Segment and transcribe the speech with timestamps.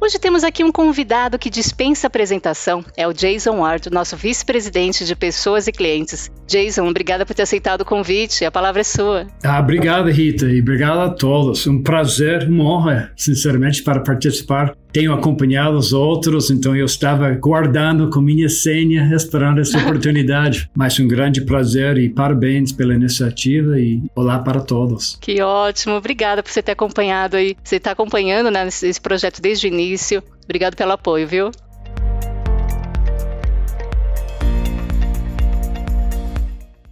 [0.00, 2.84] Hoje temos aqui um convidado que dispensa apresentação.
[2.96, 6.30] É o Jason Ward, nosso vice-presidente de pessoas e clientes.
[6.46, 8.44] Jason, obrigada por ter aceitado o convite.
[8.44, 9.26] A palavra é sua.
[9.42, 11.66] Ah, obrigado, Rita, e obrigado a todos.
[11.66, 18.10] Um prazer, uma honra, sinceramente, para participar tenho acompanhado os outros, então eu estava guardando
[18.10, 20.70] com minha senha, esperando essa oportunidade.
[20.74, 25.18] Mas um grande prazer e parabéns pela iniciativa e olá para todos.
[25.20, 27.56] Que ótimo, obrigada por você ter acompanhado aí.
[27.62, 30.22] Você está acompanhando né, esse projeto desde o início.
[30.44, 31.50] Obrigado pelo apoio, viu?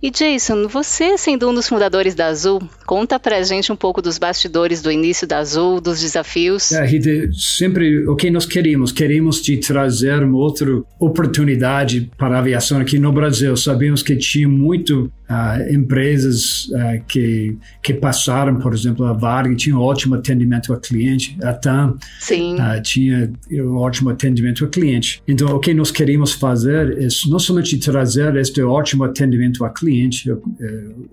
[0.02, 4.18] E Jason, você sendo um dos fundadores da Azul, conta pra gente um pouco dos
[4.18, 6.70] bastidores do início da Azul, dos desafios.
[6.72, 12.38] É, Rita, sempre o que nós queremos, queremos te trazer uma outra oportunidade para a
[12.40, 13.56] aviação aqui no Brasil.
[13.56, 19.76] Sabemos que tinha muito uh, empresas uh, que, que passaram, por exemplo, a Varg tinha
[19.76, 25.22] um ótimo atendimento ao cliente, a TAM uh, tinha um ótimo atendimento ao cliente.
[25.26, 29.95] Então, o que nós queremos fazer é não somente trazer este ótimo atendimento ao cliente,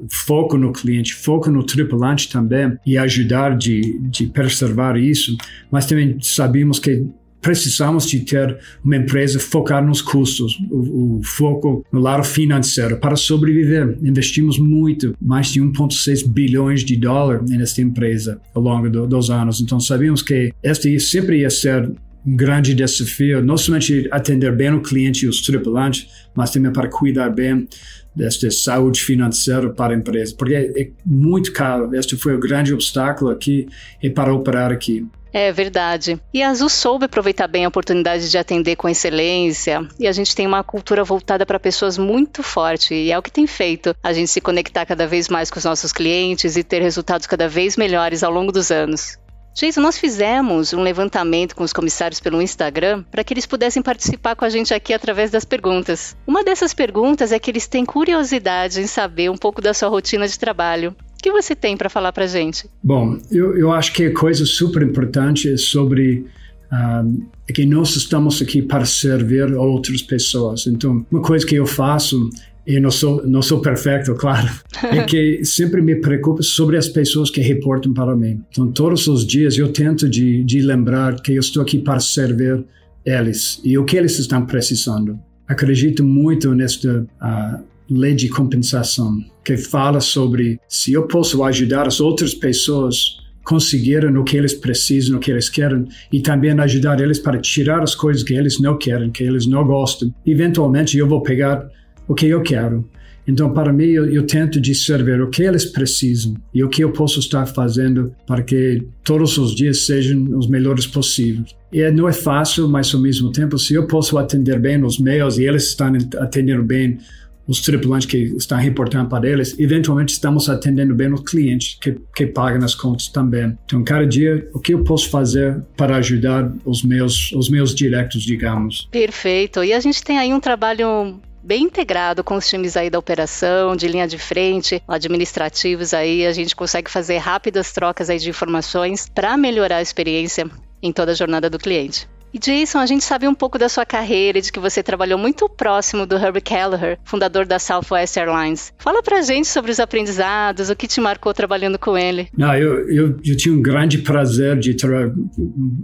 [0.09, 5.35] foco no cliente, foco no tripulante também e ajudar de, de preservar isso,
[5.71, 7.05] mas também sabemos que
[7.43, 13.17] precisamos de ter uma empresa focar nos custos, o, o, foco no lado financeiro para
[13.17, 13.97] sobreviver.
[14.01, 19.59] Investimos muito, mais de 1,6 bilhões de dólares nesta empresa ao longo do, dos anos.
[19.59, 21.91] Então sabíamos que este sempre ia ser
[22.25, 26.89] um grande desafio, não somente atender bem o cliente e os tripulantes, mas também para
[26.89, 27.67] cuidar bem
[28.15, 31.93] desta saúde financeira para a empresa, porque é, é muito caro.
[31.95, 33.67] Este foi o grande obstáculo aqui
[34.01, 35.05] e para operar aqui.
[35.33, 36.21] É verdade.
[36.31, 39.81] E a Azul soube aproveitar bem a oportunidade de atender com excelência.
[39.99, 42.93] E a gente tem uma cultura voltada para pessoas muito forte.
[42.93, 45.65] E é o que tem feito a gente se conectar cada vez mais com os
[45.65, 49.17] nossos clientes e ter resultados cada vez melhores ao longo dos anos.
[49.53, 54.35] Jason, nós fizemos um levantamento com os comissários pelo Instagram para que eles pudessem participar
[54.35, 56.17] com a gente aqui através das perguntas.
[56.25, 60.27] Uma dessas perguntas é que eles têm curiosidade em saber um pouco da sua rotina
[60.27, 62.69] de trabalho que você tem para falar para gente?
[62.83, 66.25] Bom, eu, eu acho que a coisa super importante é sobre
[66.69, 70.67] uh, que nós estamos aqui para servir outras pessoas.
[70.67, 72.29] Então, uma coisa que eu faço
[72.65, 74.49] eu não sou não sou perfeito, claro,
[74.83, 78.41] é que sempre me preocupo sobre as pessoas que reportam para mim.
[78.51, 82.63] Então, todos os dias eu tento de, de lembrar que eu estou aqui para servir
[83.05, 85.19] eles e o que eles estão precisando.
[85.47, 91.99] Acredito muito nesta uh, lei de compensação, que fala sobre se eu posso ajudar as
[91.99, 97.19] outras pessoas conseguirem o que eles precisam, o que eles querem, e também ajudar eles
[97.19, 100.13] para tirar as coisas que eles não querem, que eles não gostam.
[100.25, 101.69] Eventualmente eu vou pegar
[102.07, 102.87] o que eu quero.
[103.27, 106.91] Então, para mim, eu, eu tento discernir o que eles precisam e o que eu
[106.91, 111.55] posso estar fazendo para que todos os dias sejam os melhores possíveis.
[111.71, 115.37] E não é fácil, mas ao mesmo tempo, se eu posso atender bem os meus
[115.37, 116.97] e eles estão atendendo bem
[117.45, 122.25] os tripulantes que estão reportando para eles, eventualmente estamos atendendo bem os clientes que, que
[122.25, 123.57] pagam as contas também.
[123.65, 128.23] Então, cada dia, o que eu posso fazer para ajudar os meus, os meus diretos,
[128.23, 128.87] digamos?
[128.91, 129.63] Perfeito.
[129.63, 133.75] E a gente tem aí um trabalho bem integrado com os times aí da operação,
[133.75, 139.09] de linha de frente, administrativos aí, a gente consegue fazer rápidas trocas aí de informações
[139.13, 140.49] para melhorar a experiência
[140.81, 142.07] em toda a jornada do cliente.
[142.33, 145.19] E Jason, a gente sabe um pouco da sua carreira e de que você trabalhou
[145.19, 148.73] muito próximo do Herbie Kelleher, fundador da Southwest Airlines.
[148.79, 152.27] Fala pra gente sobre os aprendizados, o que te marcou trabalhando com ele.
[152.35, 154.89] Não, eu, eu, eu tinha um grande prazer de estar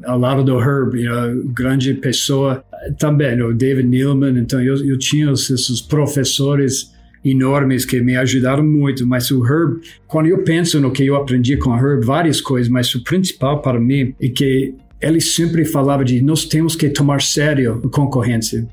[0.05, 2.63] ao lado do Herbie, uma grande pessoa
[2.97, 6.93] também, o David Neilman, então eu, eu tinha esses professores
[7.23, 11.57] enormes que me ajudaram muito, mas o Herb, quando eu penso no que eu aprendi
[11.57, 16.03] com o Herb, várias coisas, mas o principal para mim é que ele sempre falava
[16.03, 18.67] de nós temos que tomar sério a concorrência,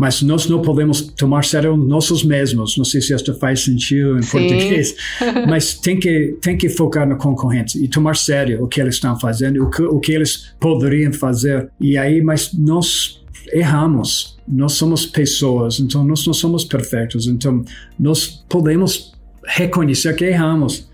[0.00, 2.74] mas nós não podemos tomar sério nossos mesmos.
[2.78, 4.30] Não sei se isso faz sentido em Sim.
[4.30, 4.96] português,
[5.46, 9.20] mas tem que tem que focar na concorrência e tomar sério o que eles estão
[9.20, 11.68] fazendo, o que, o que eles poderiam fazer.
[11.78, 13.19] E aí, mas nós
[13.52, 14.38] erramos.
[14.46, 17.26] Nós somos pessoas, então nós não somos perfeitos.
[17.26, 17.64] Então
[17.98, 19.12] nós podemos
[19.44, 20.88] reconhecer que erramos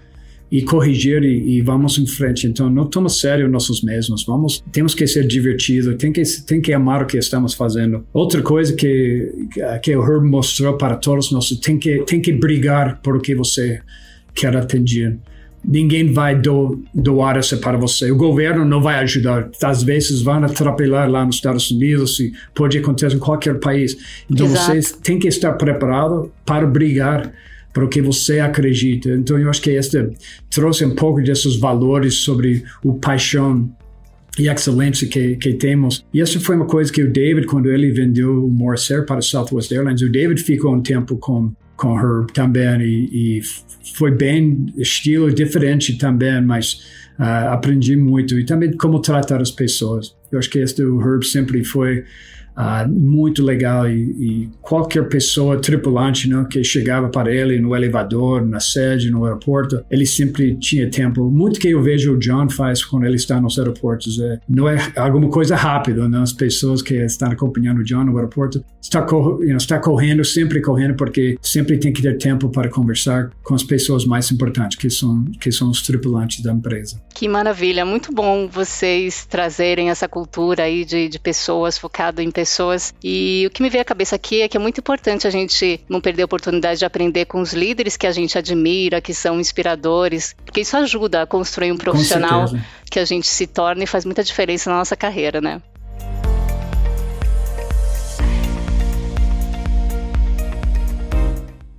[0.50, 2.47] e corrigir e, e, vamos em frente.
[2.47, 4.25] Então, não toma sério nossos mesmos.
[4.25, 8.06] Vamos, temos que ser divertido, tem que tem que amar o que estamos fazendo.
[8.12, 9.32] Outra coisa que
[9.82, 13.35] que o Herb mostrou para todos nós, tem que tem que brigar por o que
[13.35, 13.81] você
[14.35, 15.19] quer atender.
[15.67, 18.11] Ninguém vai do, doar isso para você.
[18.11, 19.51] O governo não vai ajudar.
[19.63, 23.97] Às vezes vão atrapalhar lá nos Estados Unidos e pode acontecer em qualquer país.
[24.31, 24.81] Então Exato.
[24.81, 27.33] você tem que estar preparado para brigar
[27.73, 29.11] para o que você acredita.
[29.11, 30.09] Então eu acho que este
[30.49, 33.69] trouxe um pouco desses valores sobre o paixão
[34.39, 36.05] e excelência que, que temos.
[36.12, 39.23] E essa foi uma coisa que o David, quando ele vendeu o Morrissair para a
[39.23, 43.43] Southwest Airlines, o David ficou um tempo com com Herb também e, e,
[43.94, 46.75] foi bem estilo diferente também, mas
[47.19, 50.14] uh, aprendi muito e também como tratar as pessoas.
[50.31, 52.05] Eu acho que este o Herb sempre foi
[52.56, 58.47] Uh, muito legal e, e, qualquer pessoa tripulante né, que chegava para ele no elevador,
[58.47, 61.31] na sede, no aeroporto, ele sempre tinha tempo.
[61.31, 64.79] Muito que eu vejo o John faz quando ele está nos aeroportos é, não é
[64.97, 66.19] alguma coisa rápida, né?
[66.19, 70.62] As pessoas que estão acompanhando o John no aeroporto está, you know, está correndo, sempre
[70.62, 74.88] correndo, porque sempre tem que ter tempo para conversar com as pessoas mais importantes, que
[74.88, 77.02] são que são os tripulantes da empresa.
[77.14, 82.46] Que maravilha, muito bom vocês trazerem essa cultura aí de, de pessoas focado em pessoas
[82.47, 82.95] pessoas.
[83.03, 85.81] E o que me veio à cabeça aqui é que é muito importante a gente
[85.89, 89.41] não perder a oportunidade de aprender com os líderes que a gente admira, que são
[89.41, 92.47] inspiradores, porque isso ajuda a construir um profissional
[92.89, 95.61] que a gente se torna e faz muita diferença na nossa carreira, né?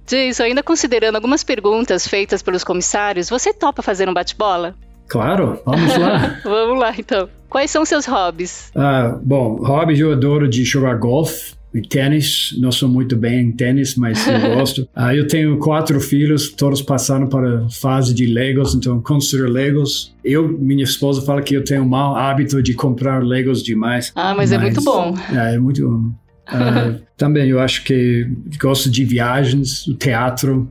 [0.06, 4.74] Jason, ainda considerando algumas perguntas feitas pelos comissários, você topa fazer um bate-bola?
[5.08, 6.40] Claro, vamos lá.
[6.44, 7.30] vamos lá, então.
[7.50, 8.72] Quais são seus hobbies?
[8.76, 12.54] Ah, bom, hobbies eu adoro de jogar golfe e tênis.
[12.60, 14.88] Não sou muito bem em tênis, mas eu gosto.
[14.94, 20.14] Ah, eu tenho quatro filhos, todos passaram para a fase de Legos, então construir Legos.
[20.24, 24.12] Eu, minha esposa fala que eu tenho um mau hábito de comprar Legos demais.
[24.14, 25.16] Ah, mas, mas é muito bom.
[25.34, 26.12] É, é muito bom.
[26.48, 30.68] Ah, também eu acho que gosto de viagens, teatro.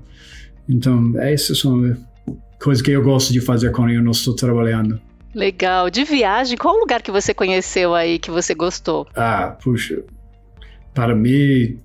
[0.69, 1.97] Então, essas são
[2.67, 5.01] coisas que eu gosto de fazer quando eu não estou trabalhando.
[5.33, 5.89] Legal.
[5.89, 9.07] De viagem, qual lugar que você conheceu aí que você gostou?
[9.15, 10.03] Ah, puxa.
[10.93, 11.79] Para mim,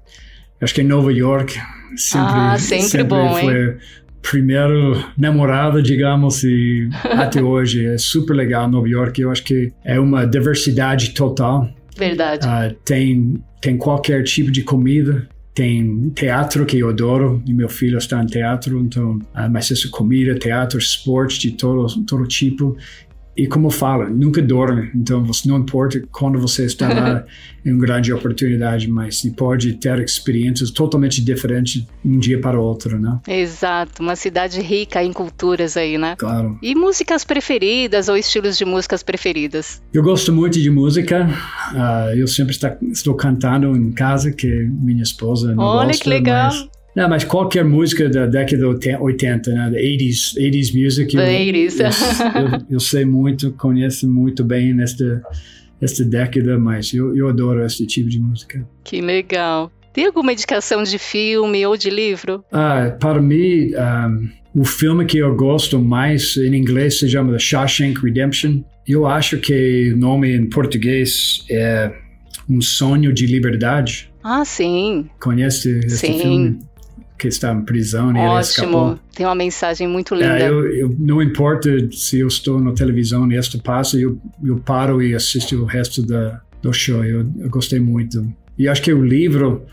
[0.60, 1.54] acho que em Nova York
[1.96, 3.78] sempre, ah, sempre, sempre bom, foi hein?
[4.24, 9.22] primeiro namorado, digamos, e até hoje é super legal Nova York.
[9.22, 11.70] Eu acho que é uma diversidade total.
[11.96, 12.48] Verdade.
[12.48, 15.30] Uh, tem tem qualquer tipo de comida.
[15.54, 19.90] Tem teatro que eu adoro, e meu filho está em teatro, então, uh, mas essa
[19.90, 22.78] comida, teatro, esporte de todo, todo tipo.
[23.36, 24.92] E como fala, nunca dorme.
[24.94, 27.26] Então, você não importa quando você está lá,
[27.66, 32.64] é uma grande oportunidade, mas você pode ter experiências totalmente diferentes um dia para o
[32.64, 33.20] outro, né?
[33.28, 36.16] Exato, uma cidade rica em culturas aí, né?
[36.18, 36.58] Claro.
[36.62, 39.82] E músicas preferidas ou estilos de músicas preferidas?
[39.94, 41.30] Eu gosto muito de música.
[41.74, 46.10] Uh, eu sempre está, estou cantando em casa, que minha esposa não Olha gosta, que
[46.10, 46.52] legal.
[46.52, 49.72] Mas não, mas qualquer música da década 80, né?
[49.72, 51.16] 80s, 80s music.
[51.16, 51.80] Eu, 80s.
[51.80, 55.22] Eu, eu, eu, sei muito, conheço muito bem nesta,
[55.80, 58.66] nesta década, mas eu, eu adoro esse tipo de música.
[58.84, 59.72] Que legal.
[59.94, 62.44] Tem alguma indicação de filme ou de livro?
[62.52, 67.40] Ah, para mim, um, o filme que eu gosto mais em inglês se chama The
[67.40, 68.64] Shawshank Redemption.
[68.86, 71.92] Eu acho que o nome em português é
[72.50, 74.12] Um Sonho de Liberdade.
[74.24, 75.10] Ah, sim.
[75.20, 76.20] Conhece esse sim.
[76.20, 76.60] filme?
[77.22, 78.40] Que está em prisão e Ótimo.
[78.40, 79.00] escapou.
[79.14, 80.40] Tem uma mensagem muito linda.
[80.40, 84.58] É, eu, eu, não importa se eu estou na televisão e isto passa, eu, eu
[84.58, 87.06] paro e assisto o resto da, do show.
[87.06, 88.28] Eu, eu gostei muito.
[88.58, 89.64] E acho que o livro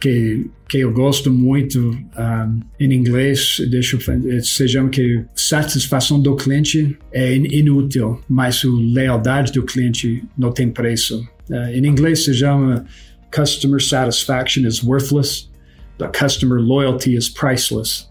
[0.00, 6.34] que, que eu gosto muito um, em inglês, deixa eu, se chama que satisfação do
[6.34, 11.28] cliente é inútil, mas a lealdade do cliente não tem preço.
[11.50, 12.86] Uh, em inglês se chama
[13.30, 15.54] Customer Satisfaction is Worthless.
[15.98, 18.06] The Customer Loyalty is Priceless,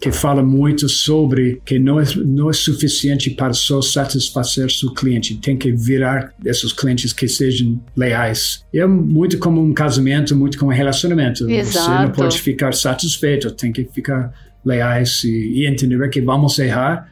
[0.00, 5.36] que fala muito sobre que não é, não é suficiente para só satisfazer seu cliente,
[5.36, 8.64] tem que virar esses clientes que sejam leais.
[8.74, 11.48] É muito como um casamento, muito como um relacionamento.
[11.48, 11.86] Exato.
[11.86, 14.32] Você não pode ficar satisfeito, tem que ficar
[14.64, 17.08] leais e, e entender que vamos errar,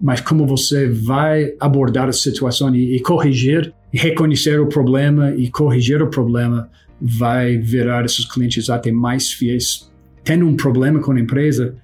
[0.00, 5.50] mas como você vai abordar a situação e, e corrigir, e reconhecer o problema e
[5.50, 6.68] corrigir o problema
[7.00, 9.90] vai virar esses clientes até mais fiéis
[10.22, 11.76] tendo um problema com a empresa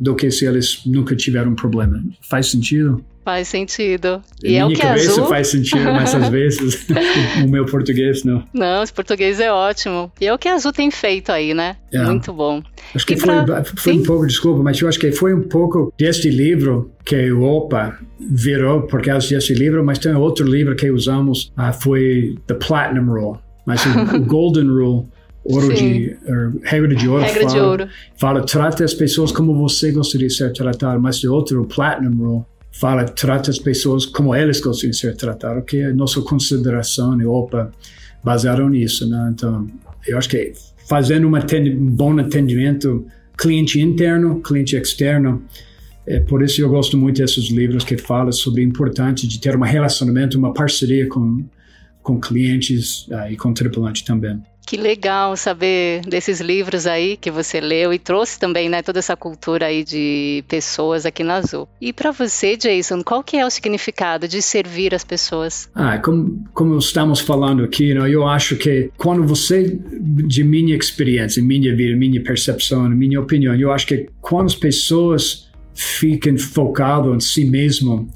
[0.00, 2.02] do que se eles nunca tiveram um problema.
[2.28, 3.04] Faz sentido?
[3.24, 4.20] Faz sentido.
[4.42, 5.26] E é o que cabeça azul...
[5.26, 6.86] faz sentido, mas às vezes
[7.44, 8.42] o meu português não.
[8.52, 10.10] Não, esse português é ótimo.
[10.20, 11.76] E é o que a Azul tem feito aí, né?
[11.92, 12.02] É.
[12.02, 12.60] Muito bom.
[12.92, 13.62] Acho que foi, pra...
[13.64, 17.42] foi um pouco, desculpa, mas eu acho que foi um pouco deste livro que o
[17.42, 22.54] OPA virou por causa desse livro, mas tem outro livro que usamos, uh, foi The
[22.54, 25.06] Platinum Rule, mas o Golden Rule
[25.44, 26.16] Ouro de,
[26.62, 27.88] regra de ouro, regra fala, de ouro.
[28.16, 32.16] fala, trate as pessoas como você gostaria de ser tratado, mas de outro, o Platinum
[32.16, 37.20] Rule, fala, trate as pessoas como eles gostariam de ser tratadas, que é nossa consideração
[37.20, 37.72] e OPA
[38.22, 39.30] basearam nisso, né?
[39.34, 39.66] Então,
[40.06, 40.52] eu acho que
[40.88, 43.04] fazendo um, um bom atendimento
[43.36, 45.42] cliente interno, cliente externo,
[46.06, 49.56] é por isso eu gosto muito desses livros que falam sobre a importância de ter
[49.56, 51.44] um relacionamento, uma parceria com,
[52.02, 54.42] com clientes uh, e com tripulante também.
[54.64, 59.16] Que legal saber desses livros aí que você leu e trouxe também, né, toda essa
[59.16, 61.68] cultura aí de pessoas aqui na Azul.
[61.80, 65.68] E para você, Jason, qual que é o significado de servir as pessoas?
[65.74, 71.42] Ah, como, como estamos falando aqui, né, eu acho que quando você, de minha experiência,
[71.42, 77.20] minha vida, minha percepção, minha opinião, eu acho que quando as pessoas ficam focadas em
[77.20, 78.08] si mesmo,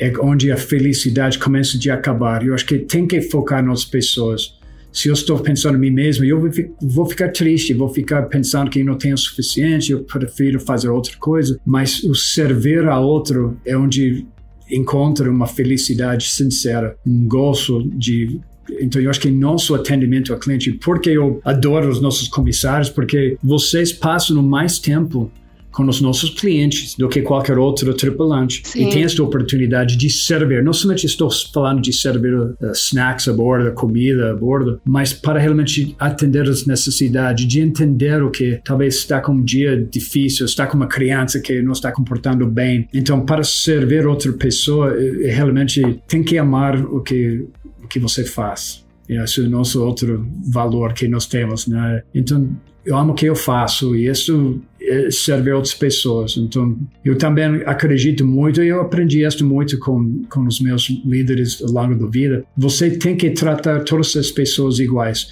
[0.00, 2.44] é onde a felicidade começa a acabar.
[2.44, 4.58] Eu acho que tem que focar nas pessoas
[4.92, 6.50] se eu estou pensando em mim mesmo, eu
[6.82, 10.88] vou ficar triste, vou ficar pensando que eu não tenho o suficiente, eu prefiro fazer
[10.88, 11.58] outra coisa.
[11.64, 14.26] Mas o servir a outro é onde
[14.70, 18.40] encontra uma felicidade sincera, um gosto de
[18.78, 23.36] então, eu acho que nosso atendimento ao cliente, porque eu adoro os nossos comissários, porque
[23.42, 25.28] vocês passam mais tempo
[25.72, 28.62] com os nossos clientes do que qualquer outro tripulante.
[28.64, 28.88] Sim.
[28.88, 30.62] E tem esta oportunidade de servir.
[30.62, 35.38] Não somente estou falando de servir uh, snacks a bordo, comida a bordo, mas para
[35.38, 40.66] realmente atender as necessidades, de entender o que talvez está com um dia difícil, está
[40.66, 42.88] com uma criança que não está comportando bem.
[42.92, 47.46] Então, para servir outra pessoa, eh, eh, realmente tem que amar o que,
[47.82, 48.84] o que você faz.
[49.16, 52.02] Esse é o nosso outro valor que nós temos, né?
[52.14, 52.48] Então,
[52.84, 56.36] eu amo o que eu faço e isso é serve outras pessoas.
[56.36, 61.62] Então, eu também acredito muito, e eu aprendi isso muito com, com os meus líderes
[61.62, 62.44] ao longo da vida.
[62.56, 65.28] Você tem que tratar todas as pessoas iguais.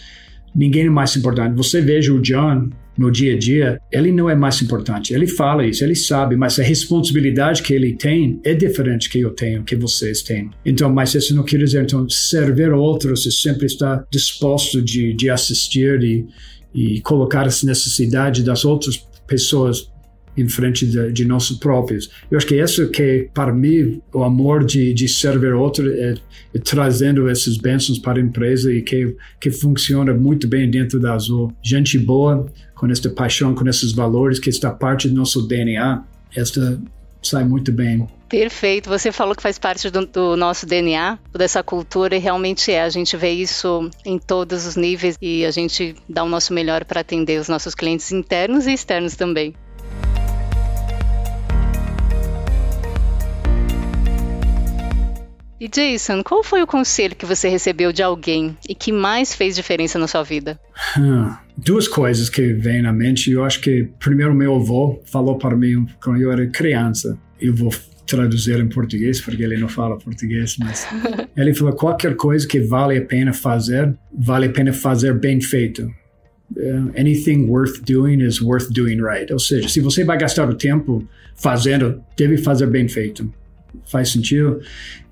[0.55, 1.57] Ninguém é mais importante.
[1.57, 5.15] Você veja o John no dia a dia, ele não é mais importante.
[5.15, 9.31] Ele fala isso, ele sabe, mas a responsabilidade que ele tem é diferente que eu
[9.31, 10.51] tenho, que vocês têm.
[10.67, 15.31] Então, mas isso não quer dizer, então, servir outros e sempre estar disposto de, de
[15.31, 16.27] assistir e,
[16.75, 19.89] e colocar as necessidades das outras pessoas
[20.39, 22.09] em frente de, de nossos próprios.
[22.31, 26.15] Eu acho que isso que, para mim, o amor de, de servir outro é,
[26.55, 31.15] é, trazendo essas bênçãos para a empresa e que, que funciona muito bem dentro da
[31.15, 31.53] Azul.
[31.63, 32.47] Gente boa,
[32.79, 36.03] com esta paixão, com esses valores, que está parte do nosso DNA,
[36.35, 36.81] esta
[37.21, 38.07] sai muito bem.
[38.29, 38.89] Perfeito.
[38.89, 42.83] Você falou que faz parte do, do, nosso DNA, dessa cultura, e realmente é.
[42.83, 46.85] A gente vê isso em todos os níveis e a gente dá o nosso melhor
[46.85, 49.55] para atender os nossos clientes internos e externos também.
[55.61, 59.57] E Jason, qual foi o conselho que você recebeu de alguém e que mais fez
[59.57, 60.59] diferença na sua vida?
[60.97, 63.33] Hum, duas coisas que vêm na mente.
[63.33, 67.19] Eu acho que, primeiro, meu avô falou para mim quando eu era criança.
[67.41, 67.75] Eu vou
[68.07, 70.87] traduzir em português, porque ele não fala português, mas
[71.37, 75.91] ele falou: qualquer coisa que vale a pena fazer, vale a pena fazer bem feito.
[76.57, 79.31] Uh, anything worth doing is worth doing right.
[79.33, 83.31] Ou seja, se você vai gastar o tempo fazendo, deve fazer bem feito
[83.87, 84.61] faz sentido?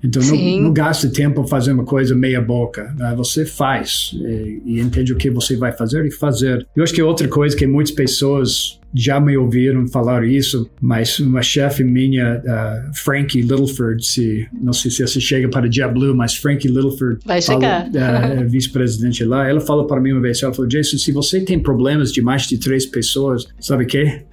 [0.03, 2.93] Então não, não gaste tempo fazendo uma coisa meia boca.
[2.97, 3.13] Né?
[3.17, 6.65] Você faz e, e, entende o que você vai fazer e fazer.
[6.75, 11.41] Eu acho que outra coisa que muitas pessoas já me ouviram falar isso, mas uma
[11.41, 16.67] chefe minha, uh, Frankie Littleford, se, não sei se você chega para JetBlue, mas Frankie
[16.67, 17.87] Littleford, vai chegar.
[17.87, 21.59] uh, vice-presidente lá, ela falou para mim uma vez, ela falou, Jason, se você tem
[21.59, 24.23] problemas de mais de três pessoas, sabe o quê?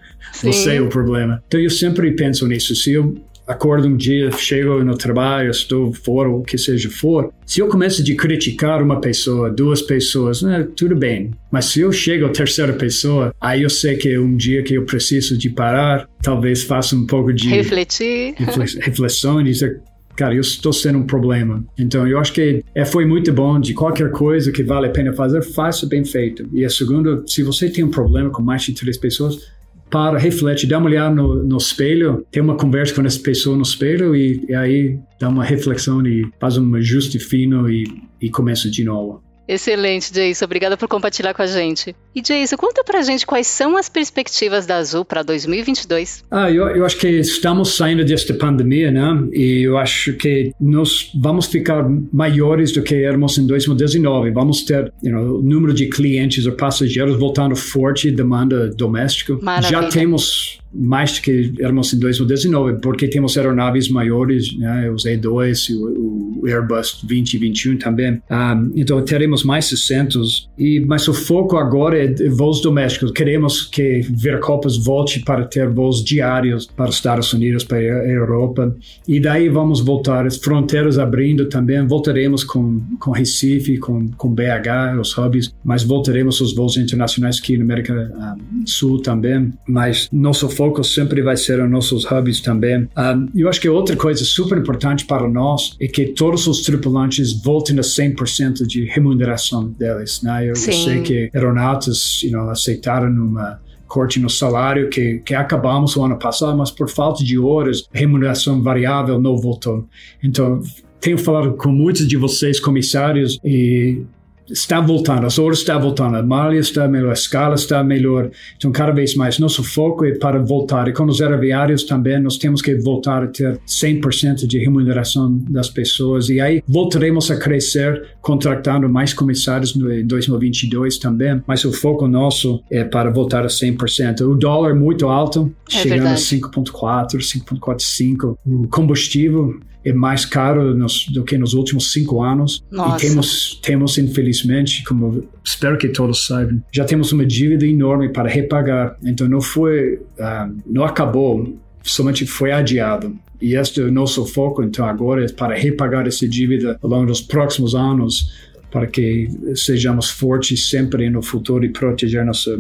[0.43, 1.43] Você é o problema.
[1.47, 2.75] Então eu sempre penso nisso.
[2.75, 3.15] Se eu
[3.47, 8.03] acordo um dia, chego no trabalho, estou fora, o que seja for, se eu começo
[8.03, 11.31] de criticar uma pessoa, duas pessoas, né, tudo bem.
[11.51, 14.75] Mas se eu chego à terceira pessoa, aí eu sei que é um dia que
[14.75, 17.49] eu preciso de parar, talvez faça um pouco de...
[17.49, 18.35] Refletir.
[18.81, 19.81] Reflexão e dizer,
[20.17, 21.65] cara, eu estou sendo um problema.
[21.79, 25.13] Então, eu acho que é, foi muito bom de qualquer coisa que vale a pena
[25.13, 26.49] fazer, faça bem feito.
[26.53, 29.53] E a segunda, se você tem um problema com mais de três pessoas,
[29.91, 33.63] para, reflete, dá uma olhada no, no espelho, tem uma conversa com essa pessoa no
[33.63, 37.85] espelho e, e aí dá uma reflexão e faz um ajuste fino e,
[38.21, 39.23] e começa de novo.
[39.47, 40.45] Excelente, Jason.
[40.45, 41.95] Obrigada por compartilhar com a gente.
[42.15, 46.25] E Jason, conta pra gente quais são as perspectivas da Azul para 2022.
[46.31, 49.29] Ah, eu, eu acho que estamos saindo desta pandemia, né?
[49.33, 54.31] E eu acho que nós vamos ficar maiores do que éramos em 2019.
[54.31, 59.37] Vamos ter you know, o número de clientes ou passageiros voltando forte, demanda doméstica.
[59.43, 59.83] Maravilha.
[59.83, 66.41] Já temos mais que éramos em 2019, porque temos aeronaves maiores, né, os E2, o,
[66.43, 68.13] o Airbus 2021 também.
[68.15, 70.51] Um, ah, então teremos mais 600.
[70.59, 73.11] E mas o foco agora é voos domésticos.
[73.13, 78.75] Queremos que Viracopos volte para ter voos diários para os Estados Unidos, para a Europa.
[79.07, 81.87] E daí vamos voltar, as fronteiras abrindo também.
[81.87, 87.57] Voltaremos com com Recife, com com BH, os hubs, mas voltaremos os voos internacionais aqui
[87.57, 89.53] na América um, ah, Sul também.
[89.67, 92.89] Mas nosso foco foco sempre vai ser os nossos hubs também.
[92.97, 97.33] Um, eu acho que outra coisa super importante para nós é que todos os tripulantes
[97.43, 100.23] voltem a 100% de remuneração deles.
[100.23, 100.45] Né?
[100.45, 105.95] Eu, eu, sei que aeronautas you know, aceitaram uma corte no salário que, que acabamos
[105.97, 109.87] o ano passado, mas por falta de horas, remuneração variável não voltou.
[110.23, 110.61] Então,
[111.01, 114.03] tenho falado com muitos de vocês, comissários, e
[114.51, 118.31] está voltando, as horas estão voltando, a malha está melhor, a escala está melhor.
[118.57, 120.89] Então, cada vez mais, nosso foco é para voltar.
[120.89, 125.69] E com os aeroviários também, nós temos que voltar a ter 100% de remuneração das
[125.69, 126.29] pessoas.
[126.29, 131.43] E aí, voltaremos a crescer, contratando mais comissários no 2022 também.
[131.47, 134.21] Mas o foco nosso é para voltar a 100%.
[134.23, 136.35] O dólar é muito alto, é chegando verdade.
[136.35, 138.37] a 5,4, 5,45.
[138.47, 142.65] O combustível é mais caro nos, do que nos últimos cinco anos.
[142.71, 143.05] Nossa.
[143.05, 148.29] E temos, temos, infelizmente, como espero que todos saibam, já temos uma dívida enorme para
[148.29, 148.97] repagar.
[149.05, 153.15] Então não foi, uh, não acabou, somente foi adiado.
[153.41, 157.07] E este é o nosso foco, então, agora é para repagar essa dívida ao longo
[157.07, 158.33] dos próximos anos,
[158.71, 162.59] para que sejamos fortes sempre no futuro e proteger nossa,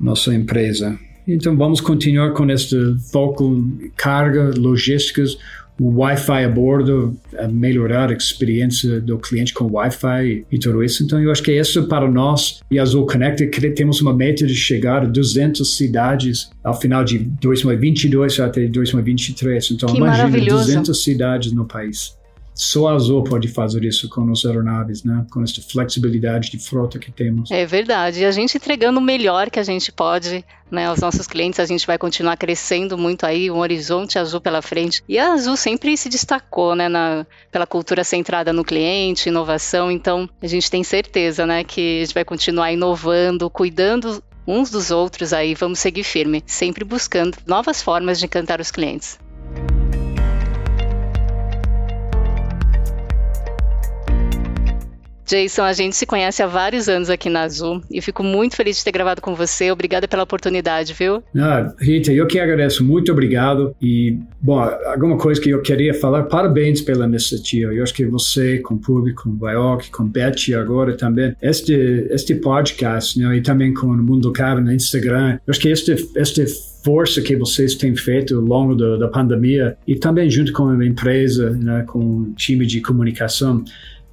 [0.00, 0.98] nossa empresa.
[1.26, 2.76] Então, vamos continuar com este
[3.12, 3.64] foco,
[3.96, 5.38] carga, logísticas,
[5.78, 11.02] o Wi-Fi a bordo, a melhorar a experiência do cliente com Wi-Fi e tudo isso.
[11.02, 15.02] Então, eu acho que isso para nós e Azul Connect temos uma meta de chegar
[15.02, 19.72] a 200 cidades ao final de 2022 até 2023.
[19.72, 22.16] Então, que imagina 200 cidades no país.
[22.54, 25.26] Só a Azul pode fazer isso com as aeronaves, né?
[25.30, 27.50] Com essa flexibilidade de frota que temos.
[27.50, 28.20] É verdade.
[28.20, 31.64] E a gente entregando o melhor que a gente pode né, aos nossos clientes, a
[31.64, 35.02] gente vai continuar crescendo muito aí, um horizonte azul pela frente.
[35.08, 39.90] E a Azul sempre se destacou, né, na, pela cultura centrada no cliente, inovação.
[39.90, 44.90] Então, a gente tem certeza, né, que a gente vai continuar inovando, cuidando uns dos
[44.90, 49.18] outros aí, vamos seguir firme, sempre buscando novas formas de encantar os clientes.
[55.26, 58.78] Jason, a gente se conhece há vários anos aqui na Azul e fico muito feliz
[58.78, 59.70] de ter gravado com você.
[59.70, 61.22] Obrigada pela oportunidade, viu?
[61.36, 62.84] Ah, Rita, eu que agradeço.
[62.84, 63.74] Muito obrigado.
[63.80, 67.72] E, bom, alguma coisa que eu queria falar, parabéns pela iniciativa.
[67.72, 71.74] Eu acho que você, com o público, com o Bioc, com Betty agora também, este,
[72.10, 75.92] este podcast, né, e também com o Mundo Cabo no Instagram, eu acho que este,
[76.16, 76.44] este
[76.84, 80.86] força que vocês têm feito ao longo da, da pandemia e também junto com a
[80.86, 83.64] empresa, né, com o time de comunicação,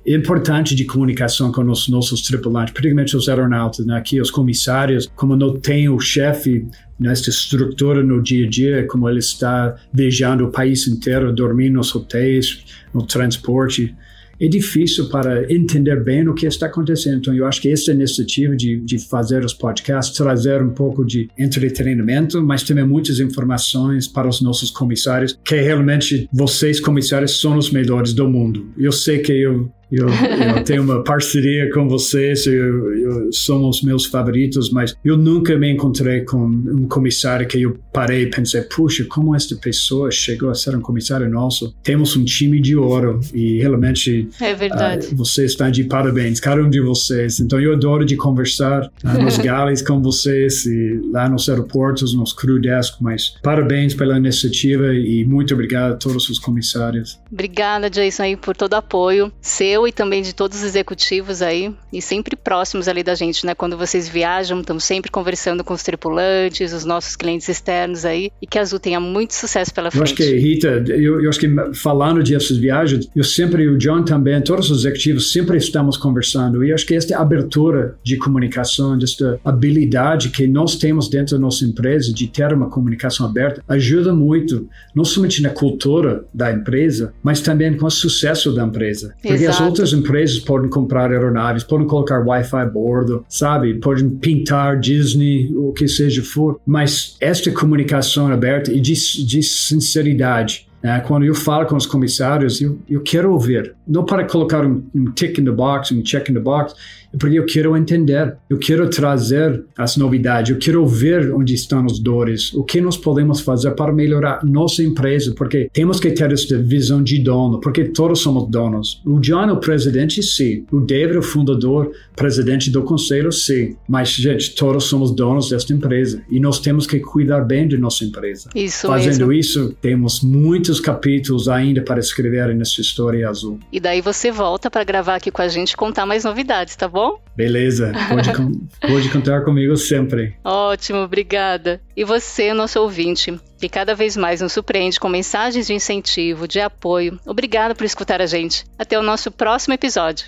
[0.05, 4.01] importante de comunicação com os nossos tripulantes, principalmente os aeronautas, né?
[4.21, 6.65] os comissários, como não tem o chefe
[6.99, 11.93] nesta estrutura no dia a dia, como ele está viajando o país inteiro, dormindo nos
[11.95, 13.95] hotéis, no transporte,
[14.41, 17.19] é difícil para entender bem o que está acontecendo.
[17.19, 21.29] Então, eu acho que essa iniciativa de, de fazer os podcasts, trazer um pouco de
[21.37, 27.69] entretenimento, mas também muitas informações para os nossos comissários, que realmente vocês, comissários, são os
[27.69, 28.73] melhores do mundo.
[28.79, 33.81] Eu sei que eu eu, eu tenho uma parceria com vocês, eu, eu, são os
[33.81, 38.61] meus favoritos, mas eu nunca me encontrei com um comissário que eu parei e pensei,
[38.61, 41.75] puxa, como esta pessoa chegou a ser um comissário nosso?
[41.83, 45.07] Temos um time de ouro e realmente é verdade.
[45.07, 47.39] Uh, vocês estão de parabéns, cada um de vocês.
[47.39, 52.33] Então eu adoro de conversar uh, nos gales com vocês e lá nos aeroportos, nos
[52.33, 57.19] crew desk, mas parabéns pela iniciativa e muito obrigado a todos os comissários.
[57.31, 61.73] Obrigada, Jason, aí, por todo o apoio seu e também de todos os executivos aí,
[61.91, 63.53] e sempre próximos ali da gente, né?
[63.55, 68.47] Quando vocês viajam, estamos sempre conversando com os tripulantes, os nossos clientes externos aí, e
[68.47, 69.99] que a Azul tenha muito sucesso pela frente.
[69.99, 74.03] Eu acho que, Rita, eu, eu acho que falando dessas viagens, eu sempre, o John
[74.03, 79.39] também, todos os executivos, sempre estamos conversando, e acho que esta abertura de comunicação, esta
[79.43, 84.67] habilidade que nós temos dentro da nossa empresa de ter uma comunicação aberta, ajuda muito,
[84.95, 89.13] não somente na cultura da empresa, mas também com o sucesso da empresa.
[89.21, 89.63] Porque Exato.
[89.63, 93.75] as outras empresas podem comprar aeronaves, podem colocar Wi-Fi a bordo, sabe?
[93.75, 96.59] Podem pintar Disney, o que seja for.
[96.65, 98.93] Mas esta comunicação aberta e de,
[99.25, 100.67] de sinceridade?
[101.05, 105.11] Quando eu falo com os comissários, eu, eu quero ouvir, não para colocar um, um
[105.11, 106.73] tick in the box, um check in the box,
[107.13, 111.85] é porque eu quero entender, eu quero trazer as novidades, eu quero ver onde estão
[111.85, 116.31] os dores, o que nós podemos fazer para melhorar nossa empresa, porque temos que ter
[116.31, 119.01] essa visão de dono, porque todos somos donos.
[119.05, 120.65] O John é o presidente, sim.
[120.71, 123.75] O David é o fundador, presidente do conselho, sim.
[123.87, 128.05] Mas, gente, todos somos donos desta empresa e nós temos que cuidar bem de nossa
[128.05, 128.49] empresa.
[128.55, 129.33] Isso Fazendo mesmo.
[129.33, 130.23] isso, temos
[130.71, 133.59] muitos capítulos ainda para escrever nessa história azul.
[133.71, 136.87] E daí você volta para gravar aqui com a gente e contar mais novidades, tá
[136.87, 137.19] bom?
[137.35, 138.31] Beleza, pode,
[138.79, 140.35] pode contar comigo sempre.
[140.43, 141.81] Ótimo, obrigada.
[141.95, 146.61] E você, nosso ouvinte, que cada vez mais nos surpreende com mensagens de incentivo, de
[146.61, 147.19] apoio.
[147.25, 148.63] Obrigada por escutar a gente.
[148.79, 150.27] Até o nosso próximo episódio.